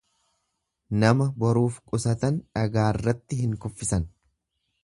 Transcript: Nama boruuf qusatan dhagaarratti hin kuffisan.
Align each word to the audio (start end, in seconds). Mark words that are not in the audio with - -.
Nama 1.03 1.27
boruuf 1.43 1.77
qusatan 1.91 2.41
dhagaarratti 2.59 3.41
hin 3.45 3.57
kuffisan. 3.67 4.13